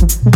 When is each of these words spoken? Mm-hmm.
Mm-hmm. 0.00 0.29